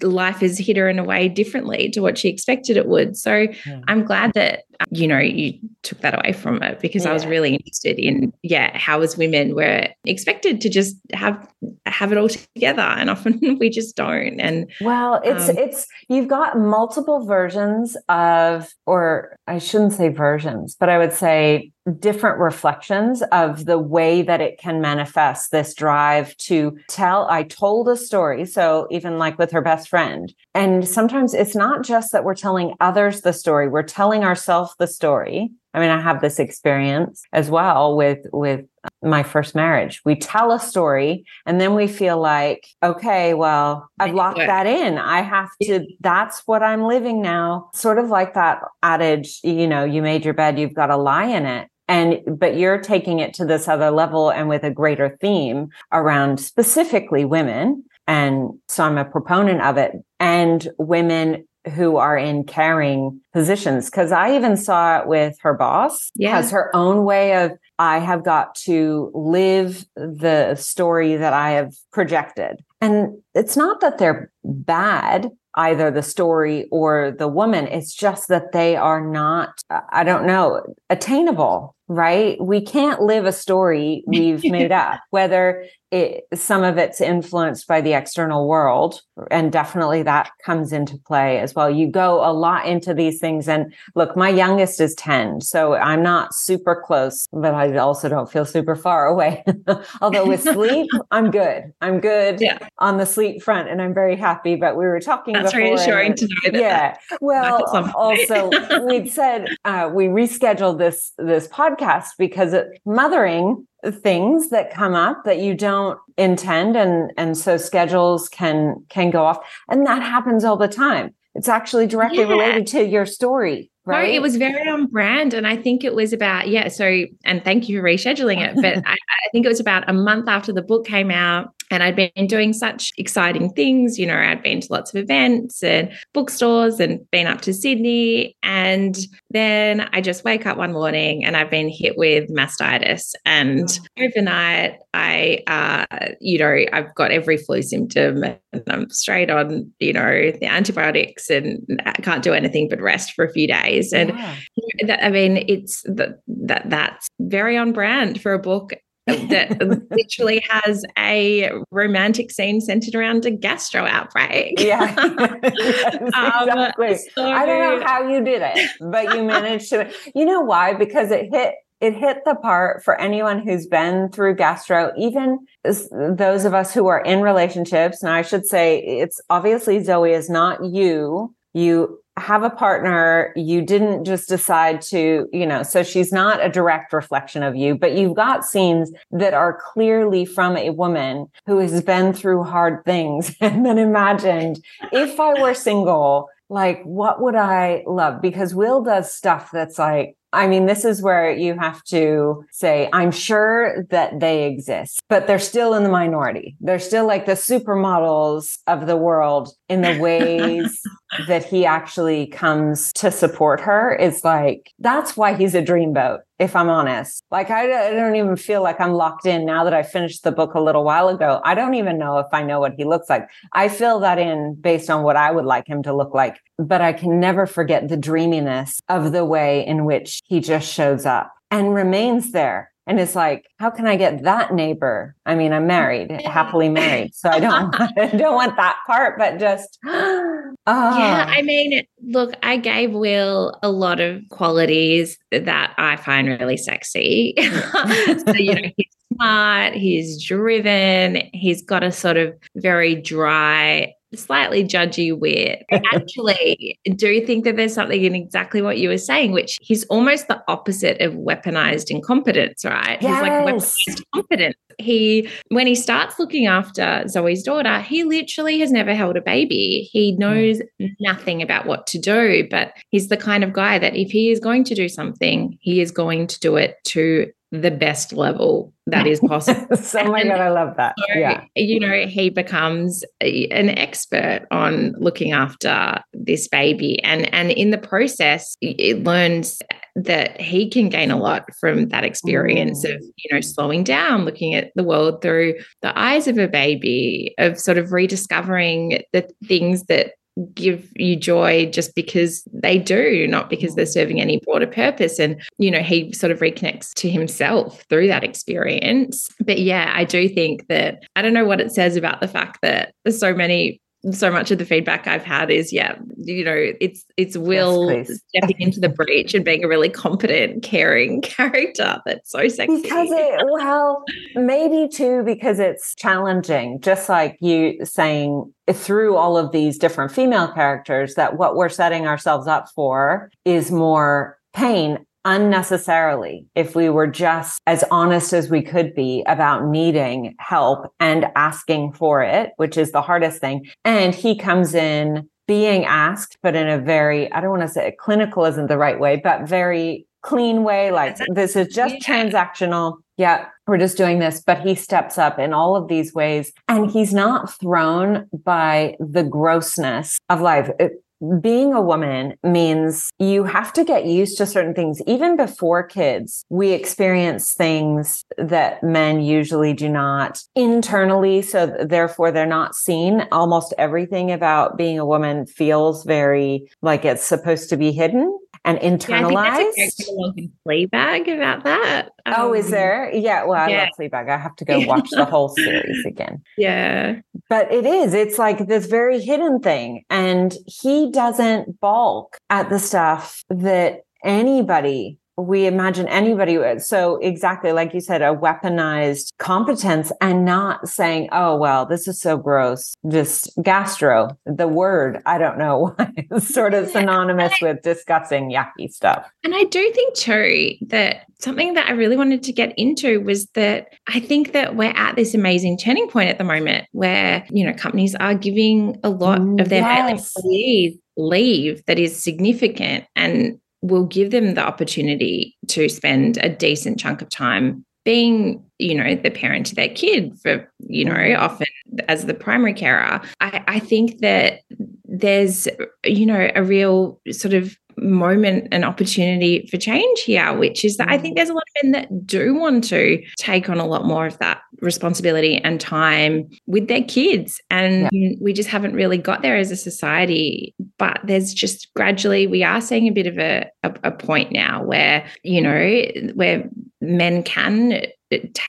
[0.02, 3.16] life has hit her in a way differently to what she expected it would.
[3.16, 3.80] So yeah.
[3.88, 7.10] I'm glad that you know you took that away from it because yeah.
[7.10, 11.48] I was really interested in yeah how as women we're expected to just have
[11.86, 14.40] have it all together and often we just don't.
[14.40, 20.76] And well, it's um, it's you've got multiple versions of or I shouldn't say versions,
[20.78, 26.36] but I would say different reflections of the way that it can manifest this drive
[26.38, 27.28] to tell.
[27.30, 28.44] I told a story.
[28.44, 30.32] So even like with her best friend.
[30.54, 34.86] And sometimes it's not just that we're telling others the story, we're telling ourselves the
[34.86, 35.50] story.
[35.74, 40.00] I mean, I have this experience as well with, with uh, my first marriage.
[40.04, 44.96] We tell a story and then we feel like, okay, well, I've locked that in.
[44.96, 47.70] I have to, that's what I'm living now.
[47.74, 51.26] Sort of like that adage, you know, you made your bed, you've got to lie
[51.26, 55.16] in it and but you're taking it to this other level and with a greater
[55.20, 62.16] theme around specifically women and so i'm a proponent of it and women who are
[62.16, 66.34] in caring positions because i even saw it with her boss yeah.
[66.34, 71.74] has her own way of i have got to live the story that i have
[71.92, 77.66] projected and it's not that they're bad either the story or the woman.
[77.66, 82.40] It's just that they are not, I don't know, attainable, right?
[82.40, 87.80] We can't live a story we've made up, whether it, some of it's influenced by
[87.80, 89.00] the external world.
[89.30, 91.70] And definitely that comes into play as well.
[91.70, 93.48] You go a lot into these things.
[93.48, 98.30] And look, my youngest is 10, so I'm not super close, but I also don't
[98.30, 99.44] feel super far away.
[100.00, 101.72] Although with sleep, I'm good.
[101.80, 102.58] I'm good yeah.
[102.78, 104.56] on the sleep front and I'm very happy.
[104.56, 105.76] But we were talking That's before.
[105.76, 106.60] reassuring and, to know that.
[106.60, 107.16] Yeah.
[107.20, 108.50] Well, also
[108.86, 111.75] we'd said uh, we rescheduled this, this podcast
[112.18, 113.66] because it, mothering
[114.02, 119.24] things that come up that you don't intend and and so schedules can can go
[119.24, 119.38] off.
[119.68, 121.14] And that happens all the time.
[121.34, 122.28] It's actually directly yeah.
[122.28, 125.94] related to your story right no, it was very on brand and i think it
[125.94, 129.48] was about yeah so and thank you for rescheduling it but I, I think it
[129.48, 133.50] was about a month after the book came out and I'd been doing such exciting
[133.50, 133.98] things.
[133.98, 138.36] You know, I'd been to lots of events and bookstores and been up to Sydney.
[138.42, 138.96] And
[139.30, 143.14] then I just wake up one morning and I've been hit with mastitis.
[143.24, 144.04] And oh.
[144.04, 145.86] overnight, I, uh,
[146.20, 151.28] you know, I've got every flu symptom and I'm straight on, you know, the antibiotics
[151.30, 153.92] and I can't do anything but rest for a few days.
[153.92, 154.98] And yeah.
[155.02, 158.72] I mean, it's that, that that's very on brand for a book
[159.06, 159.58] that
[159.90, 164.58] literally has a romantic scene centered around a gastro outbreak.
[164.58, 164.94] Yeah.
[165.42, 166.96] yes, um, exactly.
[167.14, 169.90] So, I don't know how you did it, but you managed to.
[170.14, 170.74] You know why?
[170.74, 176.46] Because it hit it hit the part for anyone who's been through gastro, even those
[176.46, 178.02] of us who are in relationships.
[178.02, 181.34] And I should say, it's obviously Zoe is not you.
[181.52, 186.48] You have a partner you didn't just decide to you know so she's not a
[186.48, 191.58] direct reflection of you but you've got scenes that are clearly from a woman who
[191.58, 194.58] has been through hard things and then imagined
[194.92, 198.22] if i were single like what would i love?
[198.22, 202.88] Because will does stuff that's like I mean, this is where you have to say,
[202.92, 206.56] I'm sure that they exist, but they're still in the minority.
[206.60, 210.80] They're still like the supermodels of the world in the ways
[211.28, 216.56] that he actually comes to support her It's like, that's why he's a dreamboat, if
[216.56, 217.22] I'm honest.
[217.30, 220.32] Like, I, I don't even feel like I'm locked in now that I finished the
[220.32, 221.40] book a little while ago.
[221.44, 223.28] I don't even know if I know what he looks like.
[223.52, 226.80] I fill that in based on what I would like him to look like, but
[226.80, 231.32] I can never forget the dreaminess of the way in which he just shows up
[231.50, 235.16] and remains there and it's like, how can I get that neighbor?
[235.26, 239.38] I mean, I'm married, happily married, so I don't I don't want that part, but
[239.38, 240.52] just oh.
[240.68, 241.30] Yeah, ah.
[241.30, 247.34] I mean, look, I gave Will a lot of qualities that I find really sexy.
[247.36, 254.64] so, you know, he's smart, he's driven, he's got a sort of very dry slightly
[254.64, 259.32] judgy where I actually do think that there's something in exactly what you were saying,
[259.32, 263.00] which he's almost the opposite of weaponized incompetence, right?
[263.00, 263.12] Yes.
[263.12, 264.56] He's like weaponized competence.
[264.78, 269.88] He, when he starts looking after Zoe's daughter, he literally has never held a baby.
[269.90, 270.20] He hmm.
[270.20, 270.90] knows mm.
[271.00, 274.38] nothing about what to do, but he's the kind of guy that if he is
[274.38, 277.30] going to do something, he is going to do it to
[277.62, 279.66] the best level that is possible.
[279.70, 280.94] oh my God, I love that.
[280.98, 281.44] So, yeah.
[281.56, 287.02] You know, he becomes a, an expert on looking after this baby.
[287.02, 289.60] And, and in the process, it learns
[289.96, 292.94] that he can gain a lot from that experience mm.
[292.94, 297.34] of, you know, slowing down, looking at the world through the eyes of a baby,
[297.38, 300.12] of sort of rediscovering the things that
[300.54, 303.92] give you joy just because they do, not because they're mm.
[303.92, 305.18] serving any broader purpose.
[305.18, 309.28] And, you know, he sort of reconnects to himself through that experience.
[309.44, 312.60] But yeah, I do think that I don't know what it says about the fact
[312.62, 313.80] that there's so many
[314.12, 318.20] so much of the feedback I've had is, yeah, you know, it's it's Will yes,
[318.28, 322.82] stepping into the breach and being a really competent, caring character that's so sexy.
[322.82, 326.80] Because it, well, maybe too because it's challenging.
[326.80, 332.06] Just like you saying through all of these different female characters, that what we're setting
[332.06, 338.62] ourselves up for is more pain unnecessarily if we were just as honest as we
[338.62, 343.66] could be about needing help and asking for it, which is the hardest thing.
[343.84, 347.94] And he comes in being asked, but in a very, I don't want to say
[348.00, 350.90] clinical isn't the right way, but very clean way.
[350.90, 352.98] Like this is just transactional.
[353.16, 354.42] Yeah, we're just doing this.
[354.44, 359.22] But he steps up in all of these ways and he's not thrown by the
[359.22, 360.70] grossness of life.
[360.78, 361.02] It,
[361.40, 365.00] being a woman means you have to get used to certain things.
[365.06, 371.42] Even before kids, we experience things that men usually do not internally.
[371.42, 373.26] So therefore they're not seen.
[373.32, 378.78] Almost everything about being a woman feels very like it's supposed to be hidden and
[378.80, 379.72] internalized.
[379.76, 382.08] Yeah, I Fleabag about that.
[382.26, 383.10] Um, oh, is um, there?
[383.14, 383.44] Yeah.
[383.44, 383.78] Well, I yeah.
[383.84, 384.28] love Fleabag.
[384.28, 386.42] I have to go watch the whole series again.
[386.58, 387.20] Yeah.
[387.48, 388.12] But it is.
[388.12, 395.18] It's like this very hidden thing, and he doesn't balk at the stuff that anybody
[395.38, 396.82] we imagine anybody would.
[396.82, 402.20] So exactly like you said, a weaponized competence and not saying, oh, well, this is
[402.20, 402.94] so gross.
[403.08, 408.90] Just gastro, the word, I don't know why it's sort of synonymous with discussing yucky
[408.90, 409.30] stuff.
[409.44, 413.46] And I do think too that something that I really wanted to get into was
[413.54, 417.64] that I think that we're at this amazing turning point at the moment where, you
[417.64, 420.34] know, companies are giving a lot of their mm, yes.
[420.36, 426.98] employees leave that is significant and will give them the opportunity to spend a decent
[426.98, 431.66] chunk of time being you know the parent to their kid for you know often
[432.08, 433.20] as the primary carer.
[433.40, 434.60] I, I think that
[435.04, 435.68] there's
[436.04, 441.08] you know a real sort of moment and opportunity for change here, which is that
[441.08, 441.36] I think mm.
[441.36, 444.38] there's a lot of men that do want to take on a lot more of
[444.38, 447.60] that responsibility and time with their kids.
[447.70, 448.32] And yeah.
[448.40, 450.74] we just haven't really got there as a society.
[450.98, 454.82] But there's just gradually, we are seeing a bit of a, a, a point now
[454.82, 456.02] where, you know,
[456.34, 456.68] where
[457.00, 458.06] men can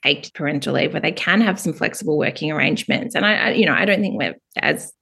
[0.03, 3.65] take parental leave where they can have some flexible working arrangements and I, I you
[3.65, 4.93] know I don't think we're as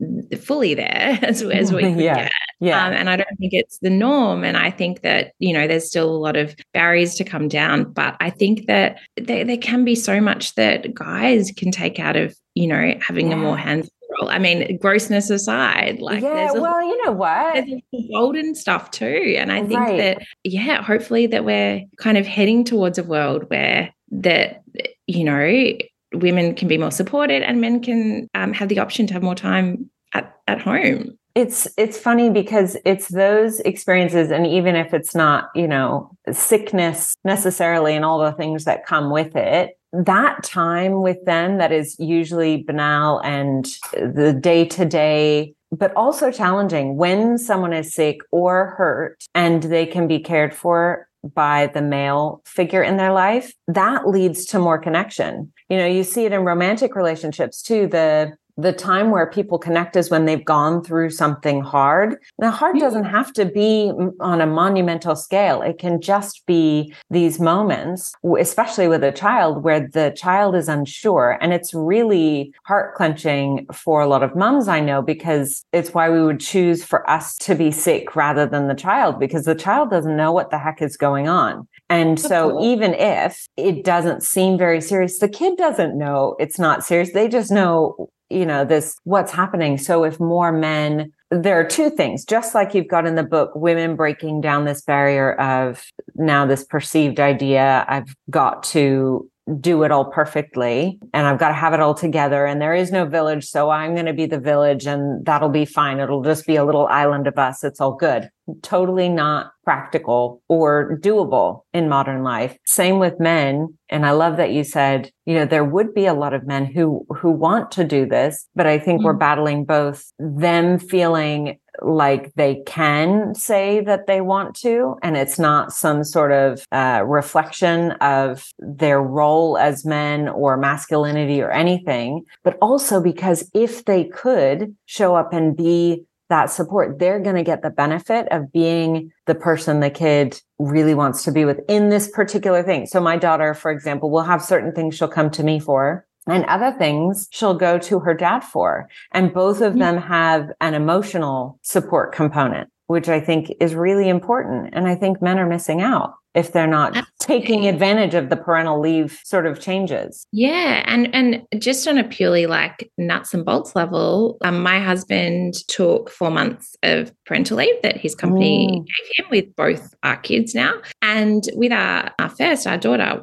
[0.41, 2.23] fully there as, as we could yeah.
[2.23, 2.85] get yeah.
[2.85, 5.87] Um, and I don't think it's the norm and I think that you know there's
[5.87, 9.83] still a lot of barriers to come down but I think that there, there can
[9.83, 13.33] be so much that guys can take out of you know having yeah.
[13.33, 13.89] a more hands
[14.21, 19.35] I mean, grossness aside, like yeah, a, well, you know what, there's golden stuff too,
[19.37, 19.97] and I think right.
[19.97, 24.63] that yeah, hopefully that we're kind of heading towards a world where that
[25.07, 25.73] you know
[26.13, 29.35] women can be more supported and men can um, have the option to have more
[29.35, 35.13] time at, at home it's it's funny because it's those experiences and even if it's
[35.13, 41.01] not you know sickness necessarily and all the things that come with it that time
[41.01, 47.37] with them that is usually banal and the day to day but also challenging when
[47.37, 52.83] someone is sick or hurt and they can be cared for by the male figure
[52.83, 55.51] in their life, that leads to more connection.
[55.69, 57.87] You know, you see it in romantic relationships too.
[57.87, 62.17] The the time where people connect is when they've gone through something hard.
[62.39, 65.61] Now, hard doesn't have to be on a monumental scale.
[65.61, 71.37] It can just be these moments, especially with a child, where the child is unsure.
[71.41, 76.09] And it's really heart clenching for a lot of moms I know, because it's why
[76.09, 79.89] we would choose for us to be sick rather than the child, because the child
[79.89, 81.67] doesn't know what the heck is going on.
[81.89, 86.83] And so even if it doesn't seem very serious, the kid doesn't know it's not
[86.83, 87.11] serious.
[87.13, 89.77] They just know you know, this what's happening.
[89.77, 93.51] So if more men there are two things, just like you've got in the book,
[93.55, 95.83] women breaking down this barrier of
[96.15, 101.55] now this perceived idea, I've got to do it all perfectly and I've got to
[101.55, 102.45] have it all together.
[102.45, 103.45] And there is no village.
[103.45, 105.99] So I'm going to be the village and that'll be fine.
[105.99, 107.63] It'll just be a little island of us.
[107.63, 108.29] It's all good.
[108.61, 112.57] Totally not practical or doable in modern life.
[112.65, 113.75] Same with men.
[113.89, 116.65] And I love that you said, you know, there would be a lot of men
[116.65, 119.07] who, who want to do this, but I think mm-hmm.
[119.07, 125.37] we're battling both them feeling like they can say that they want to, and it's
[125.37, 132.23] not some sort of uh, reflection of their role as men or masculinity or anything,
[132.43, 137.43] but also because if they could show up and be that support, they're going to
[137.43, 141.89] get the benefit of being the person the kid really wants to be with in
[141.89, 142.85] this particular thing.
[142.85, 146.45] So my daughter, for example, will have certain things she'll come to me for and
[146.45, 148.89] other things she'll go to her dad for.
[149.11, 149.79] And both of hmm.
[149.79, 154.69] them have an emotional support component, which I think is really important.
[154.73, 157.11] And I think men are missing out if they're not Absolutely.
[157.19, 160.27] taking advantage of the parental leave sort of changes.
[160.31, 165.55] Yeah, and and just on a purely like nuts and bolts level, um, my husband
[165.67, 168.85] took four months of parental leave that his company mm.
[168.85, 173.21] gave him with both our kids now, and with our, our first, our daughter,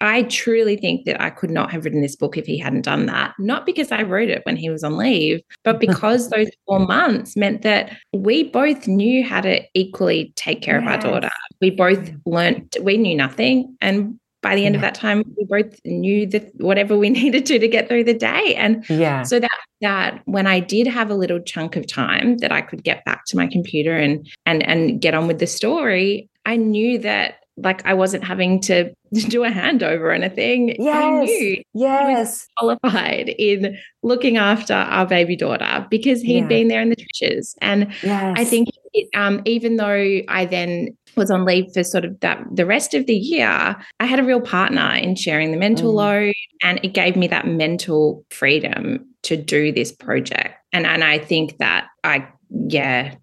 [0.00, 3.06] I truly think that I could not have written this book if he hadn't done
[3.06, 3.34] that.
[3.38, 7.36] Not because I wrote it when he was on leave, but because those four months
[7.36, 10.82] meant that we both knew how to equally take care yes.
[10.82, 11.34] of our daughter.
[11.60, 12.20] We both mm.
[12.26, 13.76] learned, we knew nothing.
[13.80, 14.78] And by the end yeah.
[14.78, 18.14] of that time, we both knew that whatever we needed to to get through the
[18.14, 18.54] day.
[18.54, 19.22] And yeah.
[19.22, 22.82] so that that when I did have a little chunk of time that I could
[22.84, 26.98] get back to my computer and and and get on with the story, I knew
[26.98, 30.76] that like I wasn't having to do a handover or anything.
[30.78, 30.96] Yes.
[30.96, 32.46] I knew yes.
[32.56, 36.48] qualified in looking after our baby daughter because he had yeah.
[36.48, 37.54] been there in the trenches.
[37.60, 38.34] And yes.
[38.36, 42.44] I think it, um, even though I then was on leave for sort of that
[42.52, 45.96] the rest of the year, I had a real partner in sharing the mental mm.
[45.96, 50.54] load and it gave me that mental freedom to do this project.
[50.72, 53.14] And and I think that I yeah,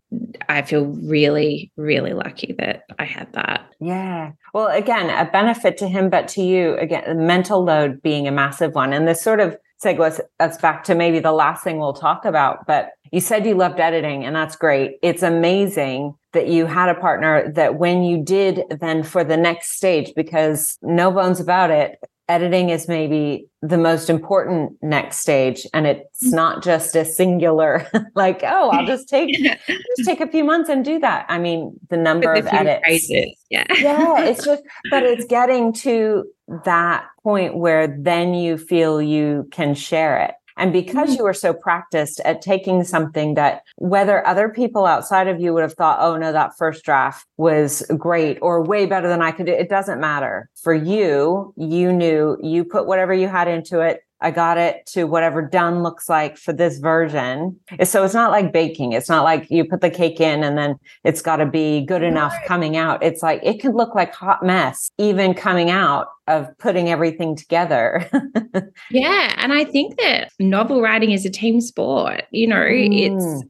[0.50, 3.66] I feel really, really lucky that I had that.
[3.80, 4.32] Yeah.
[4.54, 8.32] Well, again, a benefit to him, but to you, again, the mental load being a
[8.32, 8.94] massive one.
[8.94, 12.66] And this sort of segues us back to maybe the last thing we'll talk about.
[12.66, 14.98] But you said you loved editing, and that's great.
[15.02, 19.74] It's amazing that you had a partner that when you did then for the next
[19.74, 22.00] stage, because no bones about it,
[22.30, 26.34] editing is maybe the most important next stage and it's mm.
[26.34, 29.36] not just a singular like oh i'll just take
[29.68, 31.26] just take a few months and do that.
[31.30, 33.66] I mean the number of edits yeah.
[33.70, 36.24] Yeah it's just but it's getting to
[36.66, 41.18] that point where then you feel you can share it and because mm-hmm.
[41.18, 45.64] you were so practiced at taking something that whether other people outside of you would
[45.64, 49.46] have thought, oh no, that first draft was great or way better than I could
[49.46, 50.50] do, it doesn't matter.
[50.62, 54.02] For you, you knew you put whatever you had into it.
[54.24, 57.60] I got it to whatever done looks like for this version.
[57.84, 58.94] So it's not like baking.
[58.94, 62.04] It's not like you put the cake in and then it's got to be good
[62.04, 63.04] enough coming out.
[63.04, 68.10] It's like it could look like hot mess even coming out of putting everything together.
[68.90, 69.36] yeah.
[69.38, 72.24] And I think that novel writing is a team sport.
[72.32, 72.98] You know, mm.
[72.98, 73.44] it's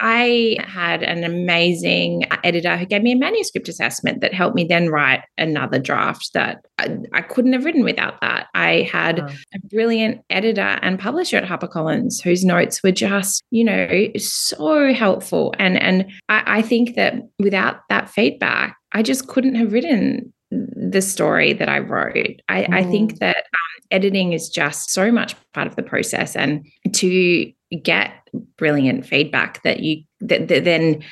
[0.00, 4.88] I had an amazing editor who gave me a manuscript assessment that helped me then
[4.88, 8.46] write another draft that I, I couldn't have written without that.
[8.54, 9.26] I had oh.
[9.54, 15.54] a brilliant editor and publisher at HarperCollins whose notes were just, you know, so helpful.
[15.58, 21.02] And and I, I think that without that feedback, I just couldn't have written the
[21.02, 22.40] story that I wrote.
[22.48, 22.74] I, mm.
[22.74, 27.52] I think that um, editing is just so much part of the process, and to
[27.82, 28.12] get
[28.56, 31.02] brilliant feedback that you that, that then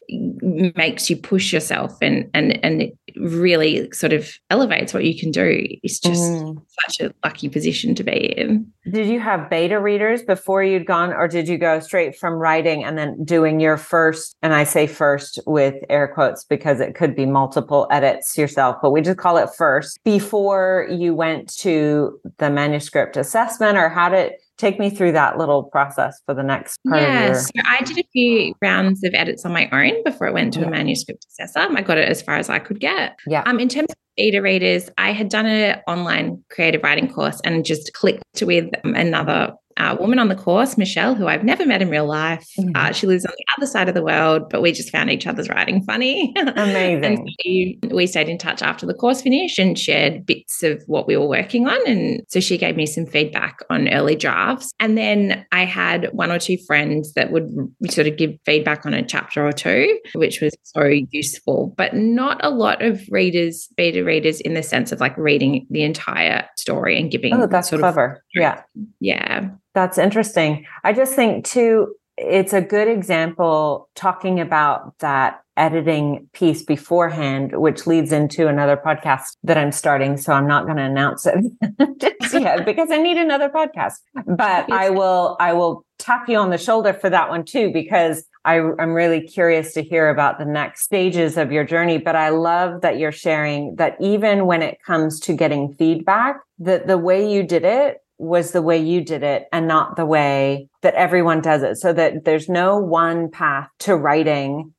[0.77, 5.67] makes you push yourself and and and really sort of elevates what you can do
[5.83, 6.63] it's just mm.
[6.85, 8.71] such a lucky position to be in.
[8.91, 12.85] Did you have beta readers before you'd gone, or did you go straight from writing
[12.85, 14.37] and then doing your first?
[14.43, 18.91] And I say first with air quotes because it could be multiple edits yourself, but
[18.91, 24.33] we just call it first before you went to the manuscript assessment, or how did
[24.59, 27.35] take me through that little process for the next part yeah, your...
[27.37, 30.61] so I did a few rounds of edits on my own before I went to
[30.61, 30.67] yeah.
[30.67, 31.61] a manuscript assessor.
[31.61, 33.17] I got it as far as I could get.
[33.27, 33.43] Yeah.
[33.47, 37.65] Um, in terms of beta readers, I had done an online creative writing course and
[37.65, 41.89] just clicked with another a woman on the course, Michelle, who I've never met in
[41.89, 42.47] real life.
[42.59, 42.71] Mm-hmm.
[42.75, 45.27] Uh, she lives on the other side of the world, but we just found each
[45.27, 46.35] other's writing funny.
[46.57, 47.17] Amazing.
[47.17, 51.07] so we, we stayed in touch after the course finished and shared bits of what
[51.07, 51.79] we were working on.
[51.87, 54.73] And so she gave me some feedback on early drafts.
[54.81, 57.49] And then I had one or two friends that would
[57.89, 62.45] sort of give feedback on a chapter or two, which was so useful, but not
[62.45, 66.99] a lot of readers, beta readers, in the sense of like reading the entire story
[66.99, 67.33] and giving.
[67.35, 68.13] Oh, that's clever.
[68.13, 68.63] Of, yeah.
[69.01, 69.51] Yeah.
[69.75, 70.67] That's interesting.
[70.85, 77.87] I just think, too, it's a good example talking about that editing piece beforehand, which
[77.87, 80.17] leads into another podcast that I'm starting.
[80.17, 81.45] So I'm not going to announce it
[82.33, 83.95] yet because I need another podcast.
[84.27, 88.25] But I will, I will tap you on the shoulder for that one too, because
[88.45, 91.99] I, I'm really curious to hear about the next stages of your journey.
[91.99, 96.87] But I love that you're sharing that even when it comes to getting feedback, that
[96.87, 100.69] the way you did it was the way you did it and not the way
[100.83, 101.77] that everyone does it.
[101.77, 104.75] So that there's no one path to writing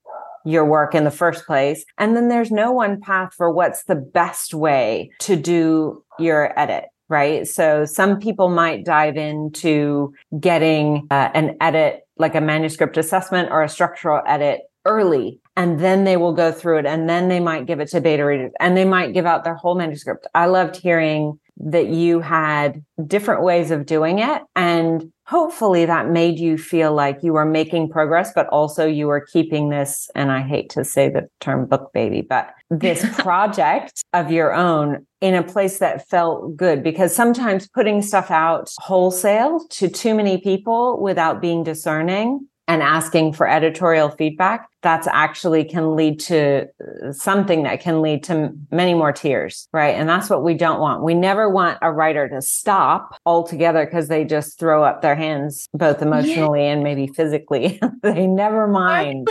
[0.46, 1.86] your work in the first place.
[1.98, 6.86] And then there's no one path for what's the best way to do your edit.
[7.08, 7.48] Right.
[7.48, 13.64] So some people might dive into getting uh, an edit, like a manuscript assessment or
[13.64, 17.66] a structural edit early and then they will go through it and then they might
[17.66, 20.26] give it to beta readers and they might give out their whole manuscript.
[20.34, 24.42] I loved hearing that you had different ways of doing it.
[24.56, 29.22] And hopefully that made you feel like you were making progress, but also you were
[29.22, 34.32] keeping this, and I hate to say the term book baby, but this project of
[34.32, 39.90] your own in a place that felt good because sometimes putting stuff out wholesale to
[39.90, 46.20] too many people without being discerning and asking for editorial feedback, that's actually can lead
[46.20, 49.96] to uh, something that can lead to many more tears, right?
[49.96, 51.04] And that's what we don't want.
[51.04, 55.68] We never want a writer to stop altogether because they just throw up their hands,
[55.74, 56.74] both emotionally yeah.
[56.74, 57.80] and maybe physically.
[58.04, 59.28] they never mind.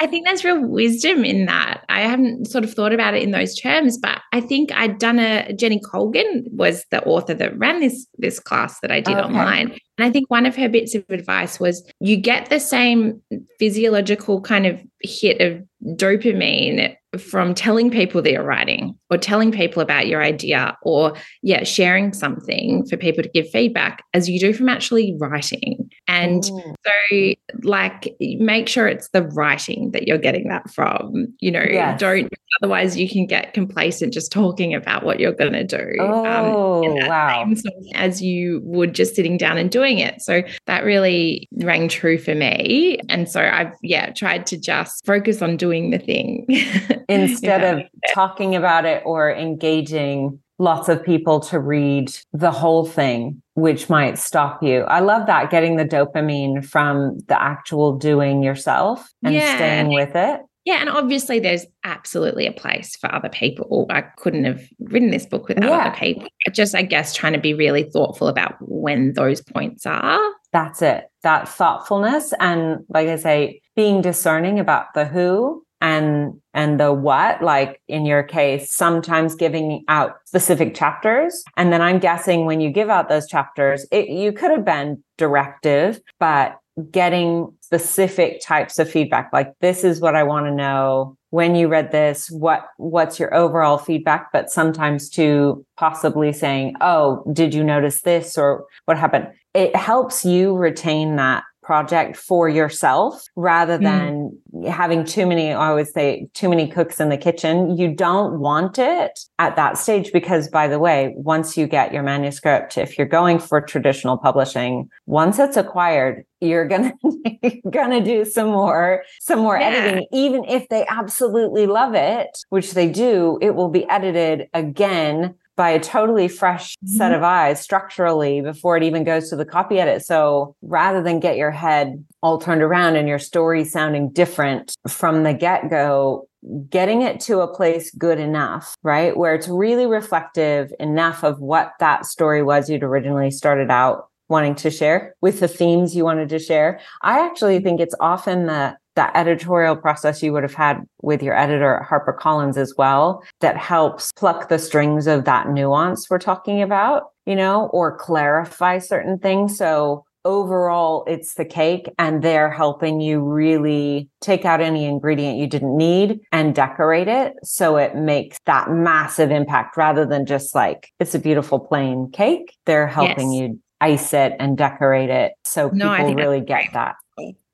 [0.00, 1.84] I think there's real wisdom in that.
[1.88, 5.18] I haven't sort of thought about it in those terms, but I think I'd done
[5.18, 9.26] a Jenny Colgan was the author that ran this this class that I did okay.
[9.26, 9.76] online.
[9.98, 13.20] And I think one of her bits of advice was you get the same
[13.58, 15.62] physiological kind of hit of
[15.96, 21.64] dopamine from telling people that you're writing or telling people about your idea or yeah
[21.64, 25.90] sharing something for people to give feedback as you do from actually writing.
[26.06, 26.74] And mm.
[26.86, 31.98] so like make sure it's the writing that you're getting that from you know yes.
[31.98, 32.30] don't
[32.62, 36.00] otherwise you can get complacent just talking about what you're going to do.
[36.00, 37.52] Um, oh um, wow.
[37.94, 40.20] as you would just sitting down and doing it.
[40.20, 42.98] So that really rang true for me.
[43.08, 46.46] And so i've yeah tried to just focus on doing the thing
[47.08, 47.82] instead of
[48.12, 54.18] talking about it or engaging lots of people to read the whole thing, which might
[54.18, 54.80] stop you.
[54.82, 59.56] I love that getting the dopamine from the actual doing yourself and yeah.
[59.56, 60.40] staying with it.
[60.64, 63.86] Yeah, and obviously there's absolutely a place for other people.
[63.88, 65.78] I couldn't have written this book without yeah.
[65.78, 66.28] other people.
[66.52, 70.20] Just, I guess, trying to be really thoughtful about when those points are.
[70.52, 71.04] That's it.
[71.22, 72.34] That thoughtfulness.
[72.38, 78.04] And like I say, being discerning about the who and and the what like in
[78.04, 81.42] your case sometimes giving out specific chapters.
[81.56, 85.02] And then i'm guessing when you give out those chapters it, you could have been
[85.16, 86.58] directive but
[86.90, 91.16] getting specific types of feedback like this is what i want to know.
[91.30, 94.32] When you read this what what's your overall feedback?
[94.32, 99.28] But sometimes to possibly saying oh did you notice this or what happened?
[99.54, 103.84] It helps you retain that project for yourself rather hmm.
[103.84, 104.68] than mm.
[104.70, 107.76] having too many, I would say, too many cooks in the kitchen.
[107.76, 112.02] You don't want it at that stage because, by the way, once you get your
[112.02, 116.94] manuscript, if you're going for traditional publishing, once it's acquired, you're gonna
[117.42, 119.66] you're gonna do some more some more yeah.
[119.66, 125.34] editing even if they absolutely love it which they do it will be edited again
[125.58, 126.96] by a totally fresh mm-hmm.
[126.96, 130.06] set of eyes structurally before it even goes to the copy edit.
[130.06, 135.24] So rather than get your head all turned around and your story sounding different from
[135.24, 136.28] the get go,
[136.70, 139.16] getting it to a place good enough, right?
[139.16, 144.54] Where it's really reflective enough of what that story was you'd originally started out wanting
[144.54, 146.78] to share with the themes you wanted to share.
[147.02, 151.38] I actually think it's often the that editorial process you would have had with your
[151.38, 156.60] editor at HarperCollins as well that helps pluck the strings of that nuance we're talking
[156.62, 159.56] about, you know, or clarify certain things.
[159.56, 165.46] So overall it's the cake and they're helping you really take out any ingredient you
[165.46, 170.90] didn't need and decorate it so it makes that massive impact rather than just like
[170.98, 173.42] it's a beautiful plain cake they're helping yes.
[173.42, 176.96] you ice it and decorate it so people no, really get that.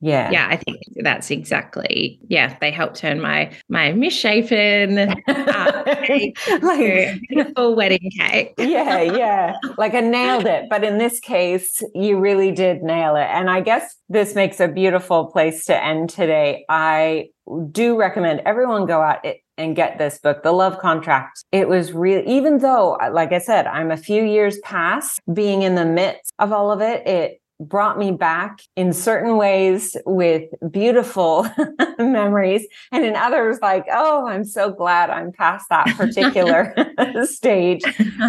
[0.04, 0.30] Yeah.
[0.30, 2.20] Yeah, I think that's exactly.
[2.28, 5.14] Yeah, they helped turn my my misshapen uh,
[6.62, 8.52] like beautiful wedding cake.
[8.58, 9.54] yeah, yeah.
[9.78, 13.28] Like I nailed it, but in this case, you really did nail it.
[13.30, 16.66] And I guess this makes a beautiful place to end today.
[16.68, 17.30] I
[17.72, 19.24] do recommend everyone go out
[19.56, 21.44] and get this book, The Love Contract.
[21.50, 25.76] It was real, even though, like I said, I'm a few years past being in
[25.76, 31.46] the midst of all of it, it brought me back in certain ways with beautiful
[31.98, 36.74] memories and in others like oh i'm so glad i'm past that particular
[37.24, 37.82] stage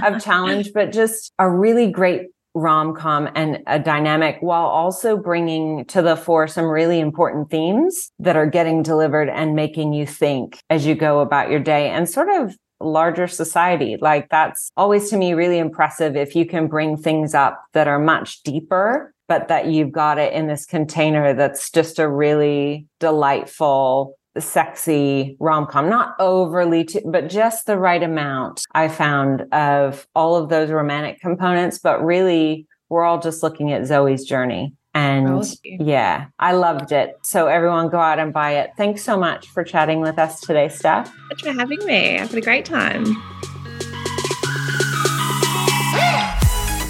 [0.04, 6.02] of challenge but just a really great rom-com and a dynamic while also bringing to
[6.02, 10.86] the fore some really important themes that are getting delivered and making you think as
[10.86, 13.98] you go about your day and sort of larger society.
[14.00, 18.00] Like that's always to me really impressive if you can bring things up that are
[18.00, 24.16] much deeper, but that you've got it in this container that's just a really delightful
[24.38, 30.50] sexy rom-com not overly too, but just the right amount i found of all of
[30.50, 36.28] those romantic components but really we're all just looking at zoe's journey and oh, yeah,
[36.40, 37.18] I loved it.
[37.22, 38.72] So everyone go out and buy it.
[38.78, 41.14] Thanks so much for chatting with us today, Steph.
[41.28, 42.18] Thanks for having me.
[42.18, 43.06] I've had a great time.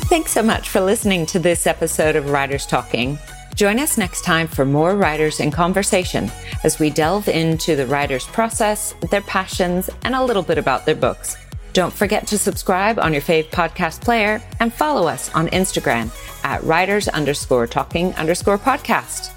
[0.07, 3.17] Thanks so much for listening to this episode of Writers Talking.
[3.55, 6.31] Join us next time for more writers in conversation
[6.63, 10.95] as we delve into the writer's process, their passions, and a little bit about their
[10.95, 11.37] books.
[11.73, 16.11] Don't forget to subscribe on your fave podcast player and follow us on Instagram
[16.43, 19.34] at writers underscore talking underscore podcast.